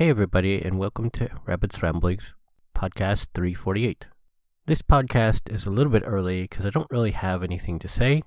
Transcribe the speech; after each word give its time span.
Hey, 0.00 0.08
everybody, 0.08 0.62
and 0.62 0.78
welcome 0.78 1.10
to 1.10 1.28
Rabbit's 1.44 1.82
Ramblings, 1.82 2.32
podcast 2.74 3.26
348. 3.34 4.06
This 4.64 4.80
podcast 4.80 5.52
is 5.52 5.66
a 5.66 5.70
little 5.70 5.92
bit 5.92 6.04
early 6.06 6.44
because 6.44 6.64
I 6.64 6.70
don't 6.70 6.90
really 6.90 7.10
have 7.10 7.42
anything 7.42 7.78
to 7.80 7.86
say. 7.86 8.22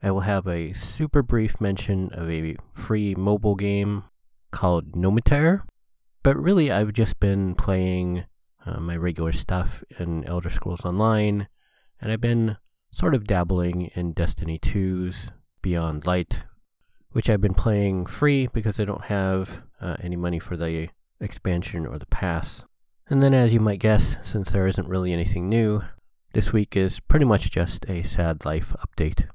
I 0.00 0.12
will 0.12 0.20
have 0.20 0.46
a 0.46 0.72
super 0.74 1.24
brief 1.24 1.60
mention 1.60 2.10
of 2.12 2.30
a 2.30 2.54
free 2.72 3.16
mobile 3.16 3.56
game 3.56 4.04
called 4.52 4.94
Gnomitaire, 4.94 5.66
but 6.22 6.36
really 6.36 6.70
I've 6.70 6.92
just 6.92 7.18
been 7.18 7.56
playing 7.56 8.26
uh, 8.64 8.78
my 8.78 8.96
regular 8.96 9.32
stuff 9.32 9.82
in 9.98 10.24
Elder 10.26 10.48
Scrolls 10.48 10.84
Online, 10.84 11.48
and 12.00 12.12
I've 12.12 12.20
been 12.20 12.56
sort 12.92 13.16
of 13.16 13.24
dabbling 13.24 13.90
in 13.96 14.12
Destiny 14.12 14.60
2's 14.60 15.32
Beyond 15.60 16.06
Light, 16.06 16.44
which 17.10 17.28
I've 17.28 17.40
been 17.40 17.52
playing 17.52 18.06
free 18.06 18.46
because 18.46 18.78
I 18.78 18.84
don't 18.84 19.06
have 19.06 19.64
uh, 19.80 19.96
any 20.00 20.14
money 20.14 20.38
for 20.38 20.56
the 20.56 20.88
expansion 21.20 21.86
or 21.86 21.98
the 21.98 22.06
pass. 22.06 22.64
And 23.08 23.22
then, 23.22 23.34
as 23.34 23.54
you 23.54 23.60
might 23.60 23.78
guess, 23.78 24.16
since 24.22 24.50
there 24.50 24.66
isn't 24.66 24.88
really 24.88 25.12
anything 25.12 25.48
new, 25.48 25.82
this 26.32 26.52
week 26.52 26.76
is 26.76 27.00
pretty 27.00 27.24
much 27.24 27.50
just 27.50 27.88
a 27.88 28.02
sad 28.02 28.44
life 28.44 28.74
update. 28.80 29.28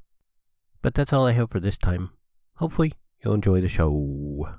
But 0.81 0.94
that's 0.94 1.13
all 1.13 1.25
I 1.25 1.31
have 1.31 1.52
for 1.52 1.59
this 1.59 1.77
time. 1.77 2.12
Hopefully, 2.55 2.94
you'll 3.23 3.34
enjoy 3.34 3.62
the 3.62 3.67
show. 3.67 4.49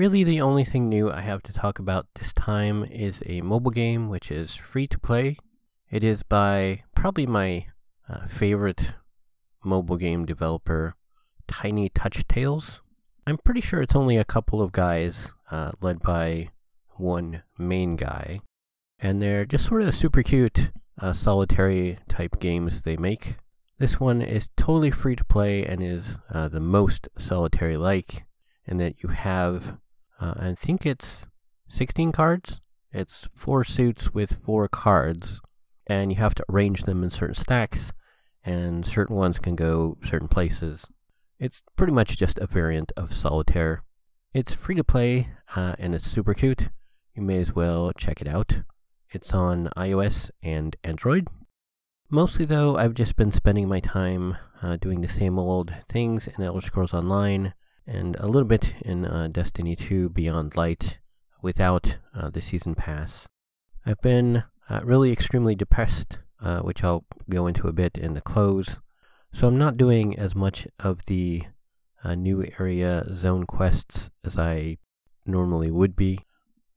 Really, 0.00 0.24
the 0.24 0.40
only 0.40 0.64
thing 0.64 0.88
new 0.88 1.10
I 1.10 1.20
have 1.20 1.42
to 1.42 1.52
talk 1.52 1.78
about 1.78 2.06
this 2.14 2.32
time 2.32 2.84
is 2.84 3.22
a 3.26 3.42
mobile 3.42 3.70
game 3.70 4.08
which 4.08 4.30
is 4.30 4.54
free 4.54 4.86
to 4.86 4.98
play. 4.98 5.36
It 5.90 6.02
is 6.02 6.22
by 6.22 6.84
probably 6.94 7.26
my 7.26 7.66
uh, 8.08 8.26
favorite 8.26 8.94
mobile 9.62 9.98
game 9.98 10.24
developer, 10.24 10.94
Tiny 11.46 11.90
Touch 11.90 12.26
Tales. 12.26 12.80
I'm 13.26 13.36
pretty 13.36 13.60
sure 13.60 13.82
it's 13.82 13.94
only 13.94 14.16
a 14.16 14.24
couple 14.24 14.62
of 14.62 14.72
guys 14.72 15.32
uh, 15.50 15.72
led 15.82 16.00
by 16.00 16.48
one 16.96 17.42
main 17.58 17.96
guy, 17.96 18.40
and 18.98 19.20
they're 19.20 19.44
just 19.44 19.66
sort 19.66 19.82
of 19.82 19.94
super 19.94 20.22
cute, 20.22 20.70
uh, 20.98 21.12
solitaire 21.12 21.98
type 22.08 22.40
games 22.40 22.80
they 22.80 22.96
make. 22.96 23.36
This 23.78 24.00
one 24.00 24.22
is 24.22 24.48
totally 24.56 24.92
free 24.92 25.16
to 25.16 25.24
play 25.24 25.62
and 25.66 25.82
is 25.82 26.18
uh, 26.32 26.48
the 26.48 26.58
most 26.58 27.06
solitaire 27.18 27.76
like 27.76 28.24
in 28.66 28.78
that 28.78 29.02
you 29.02 29.10
have, 29.10 29.76
uh, 30.20 30.34
I 30.36 30.54
think 30.54 30.84
it's 30.84 31.26
16 31.68 32.12
cards. 32.12 32.60
It's 32.92 33.28
four 33.34 33.64
suits 33.64 34.12
with 34.12 34.42
four 34.44 34.68
cards, 34.68 35.40
and 35.86 36.10
you 36.10 36.18
have 36.18 36.34
to 36.36 36.44
arrange 36.50 36.82
them 36.82 37.02
in 37.02 37.10
certain 37.10 37.34
stacks, 37.34 37.92
and 38.44 38.84
certain 38.84 39.16
ones 39.16 39.38
can 39.38 39.54
go 39.54 39.96
certain 40.02 40.28
places. 40.28 40.86
It's 41.38 41.62
pretty 41.76 41.92
much 41.92 42.18
just 42.18 42.38
a 42.38 42.46
variant 42.46 42.92
of 42.96 43.14
Solitaire. 43.14 43.82
It's 44.34 44.52
free 44.52 44.74
to 44.74 44.84
play, 44.84 45.30
uh, 45.56 45.74
and 45.78 45.94
it's 45.94 46.06
super 46.06 46.34
cute. 46.34 46.68
You 47.14 47.22
may 47.22 47.38
as 47.40 47.54
well 47.54 47.92
check 47.96 48.20
it 48.20 48.28
out. 48.28 48.60
It's 49.10 49.32
on 49.32 49.70
iOS 49.76 50.30
and 50.42 50.76
Android. 50.84 51.28
Mostly, 52.10 52.44
though, 52.44 52.76
I've 52.76 52.94
just 52.94 53.16
been 53.16 53.30
spending 53.30 53.68
my 53.68 53.80
time 53.80 54.36
uh, 54.62 54.76
doing 54.76 55.00
the 55.00 55.08
same 55.08 55.38
old 55.38 55.72
things 55.88 56.26
in 56.26 56.42
Elder 56.42 56.60
Scrolls 56.60 56.92
Online, 56.92 57.54
and 57.90 58.16
a 58.20 58.26
little 58.26 58.46
bit 58.46 58.74
in 58.82 59.04
uh, 59.04 59.28
Destiny 59.30 59.74
2 59.74 60.10
Beyond 60.10 60.56
Light 60.56 60.98
without 61.42 61.98
uh, 62.14 62.30
the 62.30 62.40
season 62.40 62.74
pass. 62.74 63.26
I've 63.84 64.00
been 64.00 64.44
uh, 64.68 64.80
really 64.84 65.10
extremely 65.10 65.56
depressed, 65.56 66.18
uh, 66.40 66.60
which 66.60 66.84
I'll 66.84 67.04
go 67.28 67.48
into 67.48 67.66
a 67.66 67.72
bit 67.72 67.98
in 67.98 68.14
the 68.14 68.20
close. 68.20 68.76
So 69.32 69.48
I'm 69.48 69.58
not 69.58 69.76
doing 69.76 70.16
as 70.16 70.36
much 70.36 70.68
of 70.78 71.04
the 71.06 71.42
uh, 72.04 72.14
new 72.14 72.44
area 72.58 73.06
zone 73.12 73.44
quests 73.44 74.10
as 74.24 74.38
I 74.38 74.78
normally 75.26 75.70
would 75.70 75.96
be. 75.96 76.20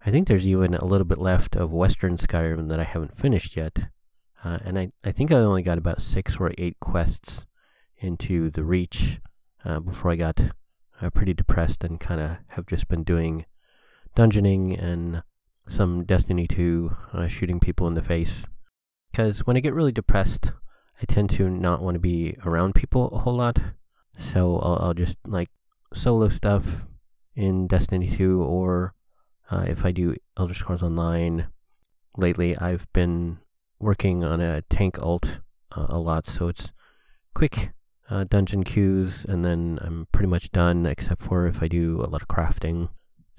I 0.06 0.12
think 0.12 0.28
there's 0.28 0.48
even 0.48 0.74
a 0.74 0.86
little 0.86 1.06
bit 1.06 1.20
left 1.20 1.56
of 1.56 1.72
Western 1.72 2.18
Skyrim 2.18 2.70
that 2.70 2.80
I 2.80 2.84
haven't 2.84 3.18
finished 3.18 3.56
yet. 3.56 3.88
Uh, 4.44 4.58
and 4.66 4.80
I, 4.80 4.92
I 5.04 5.12
think 5.12 5.32
I 5.32 5.36
only 5.36 5.62
got 5.62 5.78
about 5.78 6.02
six 6.02 6.38
or 6.40 6.52
eight 6.58 6.80
quests 6.80 7.46
into 7.98 8.50
the 8.50 8.64
Reach 8.64 9.22
before 9.86 10.12
I 10.12 10.16
got 10.18 10.52
uh, 11.04 11.10
pretty 11.10 11.34
depressed 11.34 11.84
and 11.84 12.00
kind 12.00 12.22
of 12.22 12.38
have 12.50 12.66
just 12.66 12.88
been 12.88 13.04
doing 13.04 13.46
dungeoning 14.16 14.82
and 14.82 15.24
some 15.68 16.04
Destiny 16.04 16.48
2 16.48 16.96
uh, 17.14 17.28
shooting 17.28 17.60
people 17.60 17.88
in 17.88 17.94
the 17.94 18.02
face. 18.02 18.46
Because 19.12 19.46
when 19.46 19.58
I 19.58 19.60
get 19.60 19.74
really 19.74 19.92
depressed, 19.92 20.54
I 21.02 21.06
tend 21.06 21.30
to 21.32 21.50
not 21.50 21.82
want 21.82 21.96
to 21.96 22.00
be 22.00 22.38
around 22.46 22.76
people 22.76 23.10
a 23.10 23.20
whole 23.20 23.36
lot. 23.36 23.62
So 24.16 24.58
I'll, 24.60 24.80
I'll 24.82 24.94
just 24.94 25.18
like 25.26 25.50
solo 25.94 26.30
stuff 26.30 26.86
in 27.36 27.68
Destiny 27.68 28.10
2 28.10 28.42
or 28.42 28.94
uh, 29.52 29.66
if 29.68 29.86
I 29.86 29.92
do 29.92 30.16
Elder 30.38 30.54
Scrolls 30.54 30.84
Online. 30.84 31.48
Lately, 32.16 32.56
I've 32.58 32.92
been 32.94 33.40
working 33.80 34.24
on 34.24 34.40
a 34.40 34.62
tank 34.64 35.00
alt 35.00 35.40
uh, 35.76 35.88
a 35.90 35.98
lot, 35.98 36.26
so 36.26 36.48
it's 36.48 36.72
quick 37.34 37.72
uh, 38.14 38.26
dungeon 38.26 38.64
queues, 38.64 39.26
and 39.26 39.44
then 39.44 39.80
I'm 39.82 40.08
pretty 40.12 40.28
much 40.28 40.52
done, 40.52 40.86
except 40.86 41.24
for 41.24 41.48
if 41.48 41.64
I 41.64 41.68
do 41.68 42.00
a 42.00 42.06
lot 42.06 42.22
of 42.22 42.28
crafting. 42.28 42.90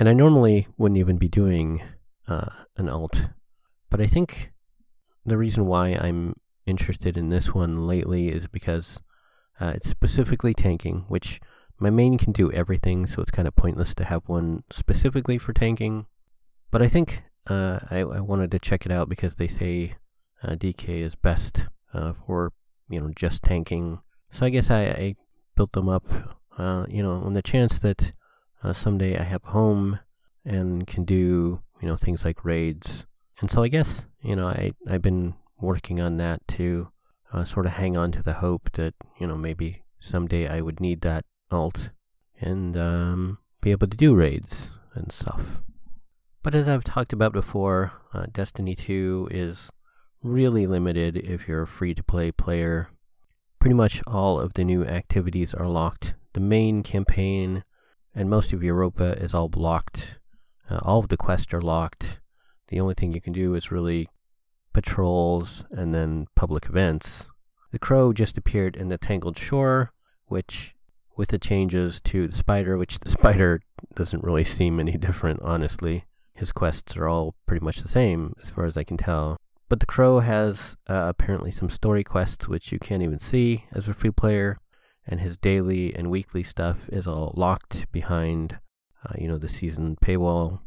And 0.01 0.09
I 0.09 0.13
normally 0.13 0.67
wouldn't 0.77 0.99
even 0.99 1.17
be 1.17 1.29
doing 1.29 1.81
uh, 2.27 2.49
an 2.77 2.89
alt, 2.89 3.29
but 3.89 4.01
I 4.01 4.09
think 4.09 4.53
the 5.25 5.39
reason 5.39 5.67
why 5.67 5.91
I'm 5.91 6.35
interested 6.67 7.17
in 7.17 7.29
this 7.29 7.55
one 7.55 7.87
lately 7.87 8.31
is 8.31 8.49
because 8.49 9.01
uh, 9.61 9.73
it's 9.77 9.89
specifically 9.89 10.55
tanking, 10.55 11.05
which 11.07 11.41
my 11.79 11.91
main 11.91 12.19
can 12.19 12.33
do 12.33 12.51
everything, 12.51 13.07
so 13.07 13.23
it's 13.23 13.31
kind 13.31 13.47
of 13.47 13.55
pointless 13.55 13.95
to 13.95 14.05
have 14.05 14.23
one 14.27 14.65
specifically 14.73 15.39
for 15.39 15.53
tanking. 15.53 16.07
But 16.73 16.83
I 16.83 16.89
think 16.89 17.23
uh, 17.47 17.79
I, 17.93 17.99
I, 18.01 18.21
wanted 18.21 18.51
to 18.51 18.59
check 18.59 18.85
it 18.85 18.91
out 18.91 19.09
because 19.09 19.37
they 19.37 19.47
say 19.47 19.95
uh, 20.43 20.57
DK 20.57 20.89
is 20.89 21.15
best 21.15 21.69
uh, 21.93 22.13
for 22.13 22.53
you 22.89 22.99
know 22.99 23.13
just 23.15 23.45
tanking 23.45 24.01
so 24.35 24.45
I 24.45 24.51
guess 24.51 24.71
I, 24.71 24.83
I 24.83 25.17
built 25.55 25.73
them 25.73 25.89
up, 25.89 26.05
uh, 26.59 26.87
you 26.89 27.03
know, 27.03 27.23
on 27.25 27.35
the 27.35 27.43
chance 27.43 27.79
that 27.79 28.13
uh, 28.65 28.73
someday 28.73 29.17
I 29.17 29.23
have 29.23 29.45
home 29.45 30.01
and 30.45 30.87
can 30.89 31.05
do, 31.05 31.63
you 31.81 31.89
know, 31.89 31.97
things 31.97 32.25
like 32.25 32.45
raids. 32.45 33.07
And 33.41 33.49
so 33.49 33.63
I 33.63 33.69
guess, 33.69 34.07
you 34.23 34.35
know, 34.35 34.49
I, 34.49 34.73
I've 34.91 35.03
been 35.03 35.35
working 35.61 36.01
on 36.01 36.17
that 36.17 36.47
to 36.49 36.89
uh, 37.33 37.45
sort 37.45 37.67
of 37.67 37.73
hang 37.73 37.97
on 37.97 38.11
to 38.11 38.23
the 38.23 38.35
hope 38.35 38.73
that, 38.73 38.95
you 39.21 39.27
know, 39.29 39.37
maybe 39.37 39.85
someday 40.01 40.49
I 40.49 40.61
would 40.61 40.81
need 40.81 41.03
that 41.03 41.25
alt 41.53 41.91
and 42.41 42.77
um, 42.77 43.39
be 43.61 43.71
able 43.71 43.87
to 43.87 43.97
do 43.97 44.17
raids 44.17 44.73
and 44.95 45.13
stuff. 45.13 45.63
But 46.43 46.57
as 46.57 46.69
I've 46.69 46.85
talked 46.85 47.13
about 47.13 47.33
before, 47.33 47.93
uh, 48.13 48.27
Destiny 48.33 48.75
2 48.75 49.29
is 49.31 49.71
really 50.23 50.67
limited 50.67 51.17
if 51.17 51.47
you're 51.47 51.63
a 51.63 51.67
free 51.69 51.95
to 51.95 52.03
play 52.03 52.33
player 52.33 52.89
pretty 53.65 53.75
much 53.75 54.03
all 54.07 54.39
of 54.39 54.53
the 54.53 54.63
new 54.63 54.85
activities 54.85 55.55
are 55.55 55.67
locked. 55.67 56.13
The 56.35 56.41
main 56.41 56.83
campaign 56.83 57.65
and 58.15 58.29
most 58.29 58.53
of 58.53 58.63
Europa 58.63 59.17
is 59.19 59.33
all 59.33 59.49
blocked. 59.49 60.19
Uh, 60.69 60.81
all 60.83 60.99
of 60.99 61.09
the 61.09 61.17
quests 61.17 61.55
are 61.55 61.63
locked. 61.63 62.21
The 62.69 62.79
only 62.79 62.93
thing 62.93 63.15
you 63.15 63.23
can 63.23 63.33
do 63.33 63.55
is 63.55 63.73
really 63.73 64.11
patrols 64.75 65.65
and 65.71 65.95
then 65.95 66.27
public 66.35 66.67
events. 66.67 67.31
The 67.73 67.79
crow 67.79 68.13
just 68.13 68.37
appeared 68.37 68.77
in 68.77 68.89
the 68.89 68.99
Tangled 68.99 69.39
Shore, 69.39 69.93
which, 70.27 70.75
with 71.17 71.31
the 71.31 71.39
changes 71.39 72.03
to 72.03 72.29
the 72.29 72.37
spider, 72.37 72.77
which 72.77 73.01
the 73.01 73.09
spider 73.19 73.63
doesn't 73.95 74.23
really 74.23 74.45
seem 74.45 74.79
any 74.79 74.99
different, 74.99 75.41
honestly. 75.41 76.05
His 76.35 76.53
quests 76.53 76.99
are 76.99 77.09
all 77.09 77.35
pretty 77.47 77.65
much 77.65 77.79
the 77.79 77.89
same, 77.89 78.35
as 78.43 78.51
far 78.51 78.67
as 78.67 78.77
I 78.77 78.85
can 78.85 78.99
tell. 78.99 79.39
But 79.75 79.81
the 79.81 79.87
Crow 79.87 80.21
has 80.21 80.77
uh, 80.89 81.07
apparently 81.09 81.51
some 81.51 81.69
story 81.69 82.05
quests 82.05 82.47
which 82.47 82.71
you 82.71 82.79
can't 82.79 83.03
even 83.03 83.19
see 83.19 83.65
as 83.73 83.89
a 83.89 83.93
free 83.93 84.13
player, 84.13 84.61
and 85.05 85.19
his 85.19 85.37
daily 85.37 85.93
and 85.93 86.13
weekly 86.13 86.45
stuff 86.45 86.89
is 86.91 87.09
all 87.09 87.35
locked 87.37 87.91
behind, 87.91 88.61
uh, 89.05 89.15
you 89.19 89.27
know, 89.27 89.37
the 89.37 89.49
season 89.49 89.97
paywall. 89.97 90.61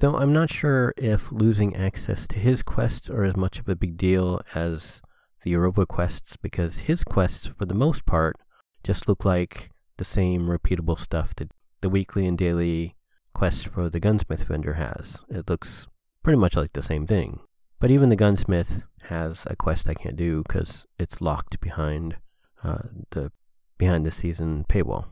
Though 0.00 0.16
I'm 0.16 0.32
not 0.32 0.50
sure 0.50 0.92
if 0.96 1.30
losing 1.30 1.76
access 1.76 2.26
to 2.26 2.40
his 2.40 2.64
quests 2.64 3.08
are 3.08 3.22
as 3.22 3.36
much 3.36 3.60
of 3.60 3.68
a 3.68 3.76
big 3.76 3.96
deal 3.96 4.40
as 4.52 5.00
the 5.44 5.50
Europa 5.50 5.86
quests 5.86 6.36
because 6.36 6.88
his 6.90 7.04
quests, 7.04 7.46
for 7.46 7.66
the 7.66 7.72
most 7.72 8.04
part, 8.04 8.34
just 8.82 9.06
look 9.06 9.24
like 9.24 9.70
the 9.96 10.04
same 10.04 10.48
repeatable 10.48 10.98
stuff 10.98 11.36
that 11.36 11.52
the 11.82 11.88
weekly 11.88 12.26
and 12.26 12.36
daily 12.36 12.96
quests 13.32 13.62
for 13.62 13.88
the 13.88 14.00
gunsmith 14.00 14.42
vendor 14.42 14.74
has. 14.74 15.20
It 15.28 15.48
looks 15.48 15.86
pretty 16.24 16.40
much 16.40 16.56
like 16.56 16.72
the 16.72 16.82
same 16.82 17.06
thing. 17.06 17.38
But 17.80 17.90
even 17.90 18.10
the 18.10 18.16
gunsmith 18.16 18.82
has 19.04 19.46
a 19.48 19.56
quest 19.56 19.88
I 19.88 19.94
can't 19.94 20.16
do 20.16 20.42
because 20.46 20.86
it's 20.98 21.22
locked 21.22 21.60
behind 21.60 22.18
uh, 22.62 22.82
the 23.10 23.32
behind 23.78 24.04
the 24.04 24.10
season 24.10 24.66
paywall. 24.68 25.06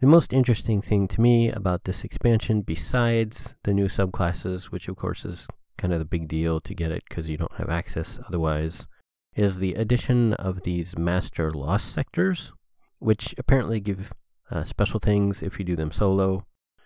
The 0.00 0.08
most 0.08 0.32
interesting 0.32 0.82
thing 0.82 1.06
to 1.08 1.20
me 1.20 1.50
about 1.50 1.84
this 1.84 2.02
expansion, 2.02 2.62
besides 2.62 3.54
the 3.62 3.72
new 3.72 3.86
subclasses, 3.86 4.64
which 4.64 4.88
of 4.88 4.96
course 4.96 5.24
is 5.24 5.46
kind 5.78 5.92
of 5.92 6.00
the 6.00 6.04
big 6.04 6.26
deal 6.26 6.58
to 6.60 6.74
get 6.74 6.90
it 6.90 7.04
because 7.08 7.28
you 7.28 7.36
don't 7.36 7.54
have 7.58 7.70
access 7.70 8.18
otherwise, 8.26 8.88
is 9.36 9.58
the 9.58 9.74
addition 9.74 10.34
of 10.34 10.62
these 10.62 10.98
master 10.98 11.50
lost 11.50 11.92
sectors, 11.92 12.52
which 12.98 13.34
apparently 13.38 13.78
give 13.78 14.12
uh, 14.50 14.64
special 14.64 14.98
things 14.98 15.42
if 15.42 15.58
you 15.58 15.64
do 15.64 15.76
them 15.76 15.92
solo. 15.92 16.44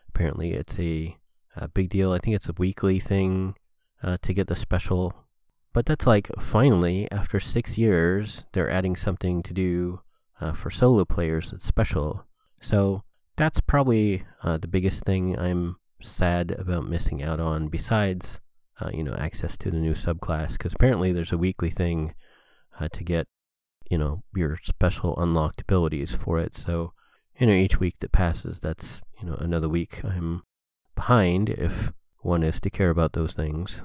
Apparently, 0.08 0.52
it's 0.52 0.78
a, 0.78 1.16
a 1.56 1.68
big 1.68 1.88
deal. 1.88 2.12
I 2.12 2.18
think 2.18 2.36
it's 2.36 2.48
a 2.48 2.54
weekly 2.58 3.00
thing 3.00 3.54
uh, 4.04 4.18
to 4.22 4.34
get 4.34 4.46
the 4.46 4.54
special. 4.54 5.14
But 5.72 5.86
that's 5.86 6.06
like 6.06 6.30
finally, 6.38 7.10
after 7.10 7.40
six 7.40 7.78
years, 7.78 8.44
they're 8.52 8.70
adding 8.70 8.94
something 8.94 9.42
to 9.42 9.52
do 9.52 10.00
uh, 10.40 10.52
for 10.52 10.70
solo 10.70 11.04
players 11.04 11.50
that's 11.50 11.64
special. 11.64 12.26
So 12.62 13.02
that's 13.36 13.60
probably 13.60 14.24
uh, 14.42 14.58
the 14.58 14.68
biggest 14.68 15.04
thing 15.04 15.36
I'm 15.36 15.76
sad 16.00 16.52
about 16.52 16.88
missing 16.88 17.22
out 17.22 17.40
on, 17.40 17.68
besides, 17.68 18.40
uh, 18.80 18.90
you 18.92 19.02
know, 19.02 19.14
access 19.14 19.56
to 19.58 19.70
the 19.70 19.78
new 19.78 19.94
subclass. 19.94 20.52
Because 20.52 20.74
apparently 20.74 21.12
there's 21.12 21.32
a 21.32 21.38
weekly 21.38 21.70
thing 21.70 22.14
uh, 22.78 22.88
to 22.92 23.02
get, 23.02 23.26
you 23.90 23.98
know, 23.98 24.22
your 24.36 24.58
special 24.62 25.18
unlocked 25.18 25.62
abilities 25.62 26.14
for 26.14 26.38
it. 26.38 26.54
So, 26.54 26.92
you 27.38 27.46
know, 27.48 27.54
each 27.54 27.80
week 27.80 27.96
that 28.00 28.12
passes, 28.12 28.60
that's, 28.60 29.00
you 29.20 29.28
know, 29.28 29.36
another 29.40 29.68
week 29.68 30.04
I'm 30.04 30.42
behind 30.94 31.48
if 31.48 31.92
one 32.18 32.42
is 32.44 32.60
to 32.60 32.70
care 32.70 32.90
about 32.90 33.12
those 33.12 33.34
things. 33.34 33.82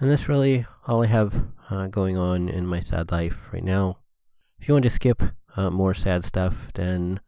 And 0.00 0.10
that's 0.10 0.28
really 0.28 0.66
all 0.88 1.04
I 1.04 1.06
have 1.06 1.46
uh, 1.70 1.86
going 1.86 2.18
on 2.18 2.48
in 2.48 2.66
my 2.66 2.80
sad 2.80 3.12
life 3.12 3.48
right 3.52 3.62
now. 3.62 3.98
If 4.58 4.66
you 4.66 4.74
want 4.74 4.82
to 4.82 4.90
skip 4.90 5.22
uh, 5.56 5.70
more 5.70 5.94
sad 5.94 6.24
stuff, 6.24 6.72
then 6.74 7.20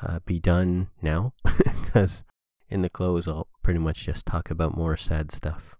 uh, 0.00 0.20
be 0.24 0.38
done 0.38 0.90
now, 1.02 1.32
because 1.44 2.24
in 2.68 2.82
the 2.82 2.90
close 2.90 3.26
I'll 3.26 3.48
pretty 3.62 3.80
much 3.80 4.04
just 4.04 4.26
talk 4.26 4.48
about 4.48 4.76
more 4.76 4.96
sad 4.96 5.32
stuff. 5.32 5.76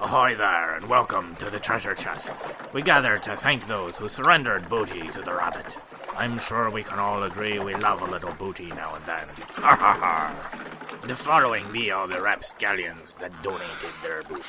Ahoy 0.00 0.34
there, 0.34 0.76
and 0.76 0.88
welcome 0.88 1.36
to 1.36 1.50
the 1.50 1.58
treasure 1.58 1.94
chest. 1.94 2.32
We 2.72 2.82
gather 2.82 3.18
to 3.18 3.36
thank 3.36 3.66
those 3.66 3.98
who 3.98 4.08
surrendered 4.08 4.68
booty 4.68 5.08
to 5.08 5.20
the 5.20 5.34
rabbit. 5.34 5.76
I'm 6.16 6.38
sure 6.38 6.70
we 6.70 6.82
can 6.82 6.98
all 6.98 7.22
agree 7.24 7.58
we 7.58 7.74
love 7.74 8.00
a 8.00 8.10
little 8.10 8.32
booty 8.32 8.66
now 8.66 8.94
and 8.94 9.04
then. 9.04 9.28
Ha 9.56 9.76
ha 9.76 9.98
ha! 10.00 10.73
The 11.06 11.14
following 11.14 11.70
be 11.70 11.90
all 11.90 12.08
the 12.08 12.22
rapscallions 12.22 13.12
that 13.18 13.42
donated 13.42 13.92
their 14.02 14.22
booty. 14.22 14.42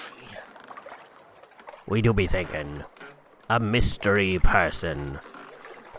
We 1.86 2.02
do 2.02 2.14
be 2.14 2.28
thinking 2.28 2.86
a 3.50 3.60
mystery 3.60 4.40
person 4.40 5.20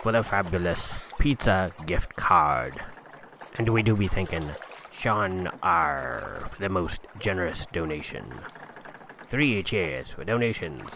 for 0.01 0.13
the 0.13 0.23
fabulous 0.23 0.95
pizza 1.19 1.73
gift 1.85 2.17
card. 2.17 2.81
And 3.59 3.69
we 3.69 3.83
do 3.83 3.95
be 3.95 4.09
thanking 4.09 4.51
Sean 4.91 5.51
R 5.63 6.47
for 6.49 6.59
the 6.59 6.71
most 6.71 7.03
generous 7.19 7.67
donation. 7.67 8.41
Three 9.29 9.63
cheers 9.63 10.09
for 10.09 10.25
donations. 10.25 10.89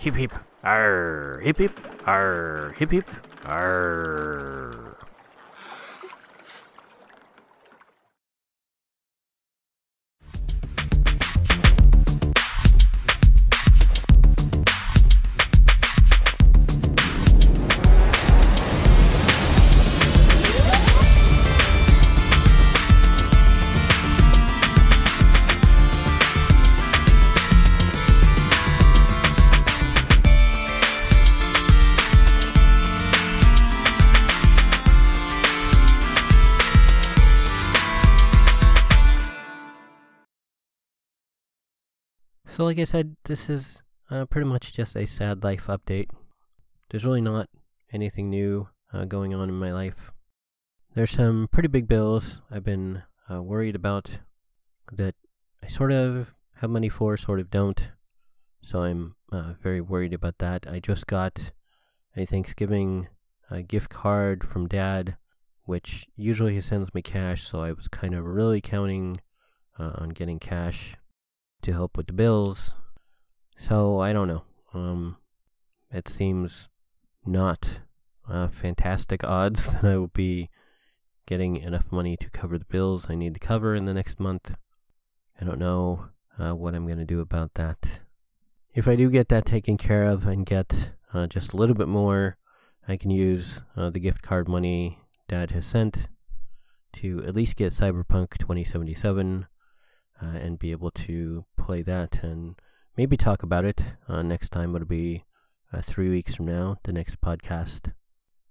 Hip 0.00 0.16
hip 0.16 0.32
R 0.64 1.40
hip 1.44 1.58
hip 1.58 1.78
R 2.06 2.74
hip 2.76 2.90
hip 2.90 3.08
R. 3.44 4.85
So, 42.56 42.64
like 42.64 42.78
I 42.78 42.84
said, 42.84 43.16
this 43.26 43.50
is 43.50 43.82
uh, 44.10 44.24
pretty 44.24 44.48
much 44.48 44.72
just 44.72 44.96
a 44.96 45.04
sad 45.04 45.44
life 45.44 45.66
update. 45.66 46.08
There's 46.88 47.04
really 47.04 47.20
not 47.20 47.50
anything 47.92 48.30
new 48.30 48.68
uh, 48.94 49.04
going 49.04 49.34
on 49.34 49.50
in 49.50 49.56
my 49.56 49.74
life. 49.74 50.10
There's 50.94 51.10
some 51.10 51.48
pretty 51.52 51.68
big 51.68 51.86
bills 51.86 52.40
I've 52.50 52.64
been 52.64 53.02
uh, 53.30 53.42
worried 53.42 53.76
about 53.76 54.20
that 54.90 55.14
I 55.62 55.66
sort 55.66 55.92
of 55.92 56.32
have 56.62 56.70
money 56.70 56.88
for, 56.88 57.18
sort 57.18 57.40
of 57.40 57.50
don't. 57.50 57.90
So 58.62 58.84
I'm 58.84 59.16
uh, 59.30 59.52
very 59.62 59.82
worried 59.82 60.14
about 60.14 60.38
that. 60.38 60.64
I 60.66 60.80
just 60.80 61.06
got 61.06 61.52
a 62.16 62.24
Thanksgiving 62.24 63.08
uh, 63.50 63.60
gift 63.68 63.90
card 63.90 64.42
from 64.42 64.66
Dad, 64.66 65.18
which 65.64 66.06
usually 66.16 66.54
he 66.54 66.62
sends 66.62 66.94
me 66.94 67.02
cash. 67.02 67.46
So 67.46 67.60
I 67.60 67.72
was 67.72 67.86
kind 67.86 68.14
of 68.14 68.24
really 68.24 68.62
counting 68.62 69.18
uh, 69.78 69.90
on 69.96 70.08
getting 70.08 70.38
cash 70.38 70.96
to 71.62 71.72
help 71.72 71.96
with 71.96 72.06
the 72.06 72.12
bills. 72.12 72.72
So 73.58 74.00
I 74.00 74.12
don't 74.12 74.28
know. 74.28 74.42
Um, 74.74 75.16
it 75.90 76.08
seems 76.08 76.68
not 77.24 77.80
uh, 78.28 78.48
fantastic 78.48 79.24
odds 79.24 79.66
that 79.72 79.84
I 79.84 79.96
will 79.96 80.08
be 80.08 80.50
getting 81.26 81.56
enough 81.56 81.90
money 81.90 82.16
to 82.16 82.30
cover 82.30 82.58
the 82.58 82.64
bills 82.64 83.06
I 83.08 83.14
need 83.14 83.34
to 83.34 83.40
cover 83.40 83.74
in 83.74 83.84
the 83.84 83.94
next 83.94 84.20
month. 84.20 84.54
I 85.40 85.44
don't 85.44 85.58
know 85.58 86.08
uh, 86.38 86.54
what 86.54 86.74
I'm 86.74 86.86
going 86.86 86.98
to 86.98 87.04
do 87.04 87.20
about 87.20 87.54
that. 87.54 88.00
If 88.74 88.86
I 88.86 88.94
do 88.94 89.10
get 89.10 89.28
that 89.28 89.46
taken 89.46 89.76
care 89.76 90.04
of 90.04 90.26
and 90.26 90.46
get 90.46 90.92
uh, 91.12 91.26
just 91.26 91.52
a 91.52 91.56
little 91.56 91.74
bit 91.74 91.88
more, 91.88 92.36
I 92.86 92.96
can 92.96 93.10
use 93.10 93.62
uh, 93.76 93.90
the 93.90 93.98
gift 93.98 94.22
card 94.22 94.48
money 94.48 95.00
Dad 95.28 95.50
has 95.50 95.66
sent 95.66 96.08
to 96.94 97.24
at 97.26 97.34
least 97.34 97.56
get 97.56 97.72
Cyberpunk 97.72 98.38
2077 98.38 99.46
uh, 100.22 100.36
and 100.38 100.58
be 100.58 100.70
able 100.70 100.90
to 100.90 101.44
play 101.56 101.82
that 101.82 102.22
and 102.22 102.56
maybe 102.96 103.16
talk 103.16 103.42
about 103.42 103.64
it 103.64 103.94
uh, 104.08 104.22
next 104.22 104.50
time. 104.50 104.74
It'll 104.74 104.86
be 104.86 105.24
uh, 105.72 105.82
three 105.82 106.08
weeks 106.08 106.34
from 106.34 106.46
now, 106.46 106.78
the 106.84 106.92
next 106.92 107.20
podcast. 107.20 107.92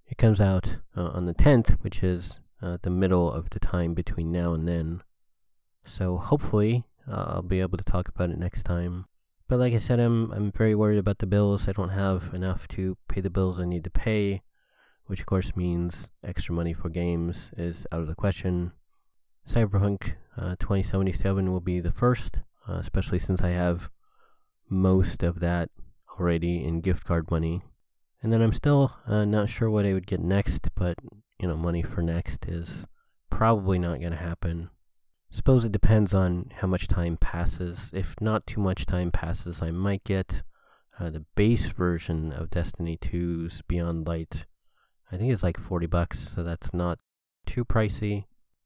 It 0.07 0.17
comes 0.17 0.39
out 0.39 0.77
uh, 0.95 1.05
on 1.07 1.25
the 1.25 1.33
10th, 1.33 1.81
which 1.81 2.03
is 2.03 2.39
uh, 2.61 2.77
the 2.81 2.89
middle 2.89 3.31
of 3.31 3.49
the 3.49 3.59
time 3.59 3.93
between 3.93 4.31
now 4.31 4.53
and 4.53 4.67
then. 4.67 5.01
So 5.83 6.17
hopefully 6.17 6.85
uh, 7.09 7.25
I'll 7.27 7.41
be 7.41 7.61
able 7.61 7.77
to 7.77 7.83
talk 7.83 8.07
about 8.07 8.29
it 8.29 8.37
next 8.37 8.63
time. 8.63 9.05
But 9.47 9.59
like 9.59 9.73
I 9.73 9.77
said, 9.77 9.99
I'm 9.99 10.31
I'm 10.31 10.51
very 10.51 10.73
worried 10.73 10.97
about 10.97 11.19
the 11.19 11.27
bills. 11.27 11.67
I 11.67 11.71
don't 11.71 11.89
have 11.89 12.33
enough 12.33 12.67
to 12.69 12.97
pay 13.07 13.21
the 13.21 13.29
bills 13.29 13.59
I 13.59 13.65
need 13.65 13.83
to 13.83 13.91
pay, 13.91 14.41
which 15.05 15.19
of 15.19 15.27
course 15.27 15.55
means 15.55 16.09
extra 16.23 16.55
money 16.55 16.73
for 16.73 16.89
games 16.89 17.51
is 17.55 17.85
out 17.91 18.01
of 18.01 18.07
the 18.07 18.15
question. 18.15 18.71
Cyberpunk 19.47 20.15
uh, 20.37 20.55
2077 20.59 21.51
will 21.51 21.59
be 21.59 21.79
the 21.79 21.91
first, 21.91 22.39
uh, 22.67 22.73
especially 22.73 23.19
since 23.19 23.41
I 23.41 23.49
have 23.49 23.89
most 24.69 25.23
of 25.23 25.39
that 25.39 25.69
already 26.19 26.63
in 26.63 26.81
gift 26.81 27.05
card 27.05 27.29
money. 27.29 27.61
And 28.21 28.33
then 28.33 28.41
I'm 28.41 28.53
still 28.53 28.97
uh, 29.07 29.25
not 29.25 29.49
sure 29.49 29.69
what 29.69 29.85
I 29.85 29.93
would 29.93 30.07
get 30.07 30.19
next, 30.19 30.69
but 30.75 30.97
you 31.39 31.47
know, 31.47 31.55
money 31.55 31.83
for 31.83 32.01
next 32.01 32.45
is 32.45 32.87
probably 33.29 33.77
not 33.77 33.99
going 33.99 34.11
to 34.11 34.17
happen. 34.17 34.69
Suppose 35.29 35.65
it 35.65 35.71
depends 35.71 36.13
on 36.13 36.51
how 36.61 36.67
much 36.67 36.87
time 36.87 37.17
passes. 37.17 37.91
If 37.93 38.15
not 38.21 38.47
too 38.47 38.61
much 38.61 38.85
time 38.85 39.11
passes, 39.11 39.61
I 39.61 39.69
might 39.71 40.03
get 40.03 40.43
uh, 40.99 41.09
the 41.09 41.25
base 41.35 41.67
version 41.67 42.31
of 42.31 42.49
Destiny 42.49 42.97
2's 42.97 43.61
Beyond 43.67 44.07
Light. 44.07 44.45
I 45.11 45.17
think 45.17 45.31
it's 45.31 45.43
like 45.43 45.59
40 45.59 45.87
bucks, 45.87 46.19
so 46.33 46.41
that's 46.41 46.73
not 46.73 46.99
too 47.45 47.65
pricey. 47.65 48.25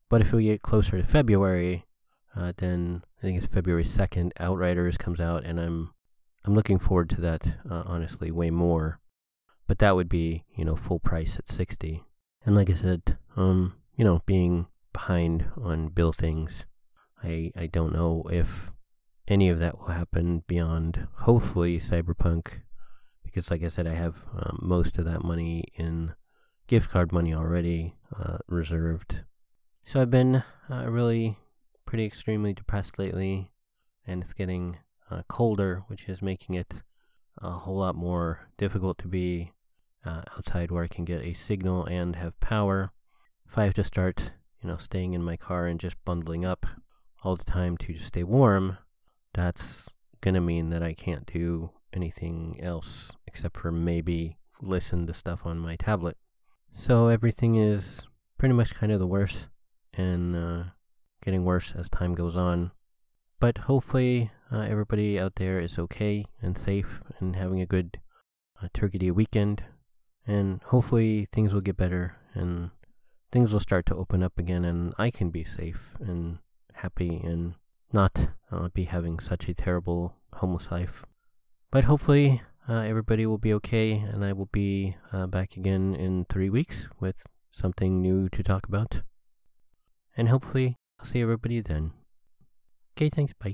But 0.09 0.21
if 0.21 0.33
we 0.33 0.45
get 0.45 0.63
closer 0.63 0.97
to 0.97 1.03
February, 1.03 1.85
uh, 2.35 2.53
then 2.57 3.03
I 3.19 3.21
think 3.21 3.37
it's 3.37 3.45
February 3.45 3.83
second. 3.83 4.33
Outriders 4.39 4.97
comes 4.97 5.21
out, 5.21 5.43
and 5.43 5.59
I'm 5.59 5.93
I'm 6.43 6.55
looking 6.55 6.79
forward 6.79 7.09
to 7.11 7.21
that. 7.21 7.57
Uh, 7.69 7.83
honestly, 7.85 8.31
way 8.31 8.49
more. 8.49 8.99
But 9.67 9.77
that 9.79 9.95
would 9.95 10.09
be 10.09 10.45
you 10.55 10.65
know 10.65 10.75
full 10.75 10.99
price 10.99 11.37
at 11.37 11.47
sixty. 11.47 12.03
And 12.45 12.55
like 12.55 12.69
I 12.69 12.73
said, 12.73 13.17
um, 13.35 13.75
you 13.95 14.03
know, 14.03 14.21
being 14.25 14.67
behind 14.93 15.45
on 15.61 15.89
bill 15.89 16.11
things, 16.11 16.65
I 17.23 17.51
I 17.55 17.67
don't 17.67 17.93
know 17.93 18.27
if 18.31 18.71
any 19.27 19.49
of 19.49 19.59
that 19.59 19.77
will 19.77 19.89
happen 19.89 20.43
beyond 20.47 21.07
hopefully 21.17 21.77
Cyberpunk, 21.77 22.61
because 23.23 23.51
like 23.51 23.63
I 23.63 23.67
said, 23.67 23.85
I 23.85 23.93
have 23.93 24.25
um, 24.33 24.57
most 24.61 24.97
of 24.97 25.05
that 25.05 25.23
money 25.23 25.65
in 25.75 26.13
gift 26.67 26.89
card 26.89 27.11
money 27.11 27.33
already 27.33 27.95
uh, 28.17 28.37
reserved. 28.47 29.23
So 29.89 29.99
I've 29.99 30.11
been 30.11 30.43
uh, 30.69 30.85
really 30.87 31.35
pretty 31.83 32.05
extremely 32.05 32.53
depressed 32.53 32.99
lately, 32.99 33.49
and 34.05 34.21
it's 34.21 34.33
getting 34.33 34.77
uh, 35.09 35.23
colder, 35.27 35.81
which 35.87 36.07
is 36.07 36.21
making 36.21 36.53
it 36.53 36.83
a 37.41 37.49
whole 37.49 37.77
lot 37.77 37.95
more 37.95 38.49
difficult 38.55 38.99
to 38.99 39.07
be 39.07 39.51
uh, 40.05 40.21
outside 40.37 40.69
where 40.69 40.83
I 40.83 40.87
can 40.87 41.05
get 41.05 41.23
a 41.23 41.33
signal 41.33 41.85
and 41.85 42.17
have 42.17 42.39
power. 42.39 42.91
If 43.47 43.57
I 43.57 43.63
have 43.63 43.73
to 43.73 43.83
start, 43.83 44.33
you 44.61 44.69
know, 44.69 44.77
staying 44.77 45.13
in 45.13 45.23
my 45.23 45.37
car 45.37 45.65
and 45.65 45.79
just 45.79 45.95
bundling 46.05 46.45
up 46.45 46.67
all 47.23 47.35
the 47.35 47.43
time 47.43 47.75
to 47.77 47.97
stay 47.97 48.21
warm, 48.21 48.77
that's 49.33 49.89
gonna 50.21 50.39
mean 50.39 50.69
that 50.69 50.83
I 50.83 50.93
can't 50.93 51.25
do 51.25 51.71
anything 51.91 52.59
else 52.61 53.13
except 53.25 53.57
for 53.57 53.71
maybe 53.71 54.37
listen 54.61 55.07
to 55.07 55.15
stuff 55.15 55.47
on 55.47 55.57
my 55.57 55.75
tablet. 55.77 56.15
So 56.75 57.07
everything 57.07 57.55
is 57.55 58.05
pretty 58.37 58.53
much 58.53 58.75
kind 58.75 58.91
of 58.91 58.99
the 58.99 59.07
worst 59.07 59.47
and 59.93 60.35
uh, 60.35 60.63
getting 61.23 61.45
worse 61.45 61.73
as 61.77 61.89
time 61.89 62.15
goes 62.15 62.35
on. 62.35 62.71
But 63.39 63.59
hopefully, 63.59 64.31
uh, 64.51 64.61
everybody 64.61 65.19
out 65.19 65.35
there 65.35 65.59
is 65.59 65.79
okay 65.79 66.25
and 66.41 66.57
safe 66.57 67.01
and 67.19 67.35
having 67.35 67.61
a 67.61 67.65
good 67.65 67.99
uh, 68.61 68.67
Turkey 68.73 68.97
Day 68.97 69.11
weekend. 69.11 69.63
And 70.27 70.61
hopefully, 70.65 71.27
things 71.31 71.53
will 71.53 71.61
get 71.61 71.77
better 71.77 72.17
and 72.33 72.71
things 73.31 73.53
will 73.53 73.59
start 73.59 73.85
to 73.87 73.95
open 73.95 74.23
up 74.23 74.37
again, 74.37 74.65
and 74.65 74.93
I 74.97 75.11
can 75.11 75.29
be 75.29 75.43
safe 75.43 75.93
and 75.99 76.39
happy 76.73 77.21
and 77.23 77.55
not 77.91 78.29
uh, 78.51 78.69
be 78.69 78.85
having 78.85 79.19
such 79.19 79.47
a 79.47 79.53
terrible 79.53 80.15
homeless 80.33 80.71
life. 80.71 81.03
But 81.71 81.83
hopefully, 81.85 82.41
uh, 82.67 82.81
everybody 82.81 83.25
will 83.25 83.37
be 83.37 83.53
okay, 83.55 83.93
and 83.93 84.23
I 84.23 84.33
will 84.33 84.49
be 84.51 84.95
uh, 85.11 85.27
back 85.27 85.57
again 85.57 85.95
in 85.95 86.25
three 86.25 86.49
weeks 86.49 86.89
with 86.99 87.25
something 87.51 88.01
new 88.01 88.29
to 88.29 88.43
talk 88.43 88.67
about. 88.67 89.01
And 90.19 90.27
hopefully, 90.27 90.75
I'll 90.99 91.05
see 91.05 91.21
everybody 91.21 91.61
then. 91.61 91.93
Okay, 92.97 93.07
thanks. 93.07 93.31
Bye. 93.39 93.53